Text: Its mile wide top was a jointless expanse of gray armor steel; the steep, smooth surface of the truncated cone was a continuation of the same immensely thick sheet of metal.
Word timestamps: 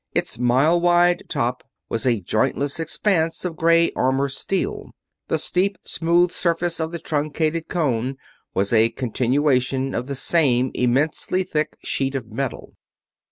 Its 0.15 0.39
mile 0.39 0.81
wide 0.81 1.21
top 1.27 1.63
was 1.87 2.07
a 2.07 2.21
jointless 2.21 2.79
expanse 2.79 3.45
of 3.45 3.55
gray 3.55 3.91
armor 3.91 4.29
steel; 4.29 4.89
the 5.27 5.37
steep, 5.37 5.77
smooth 5.83 6.31
surface 6.31 6.79
of 6.79 6.89
the 6.89 6.97
truncated 6.97 7.67
cone 7.67 8.17
was 8.55 8.73
a 8.73 8.89
continuation 8.89 9.93
of 9.93 10.07
the 10.07 10.15
same 10.15 10.71
immensely 10.73 11.43
thick 11.43 11.77
sheet 11.83 12.15
of 12.15 12.31
metal. 12.31 12.73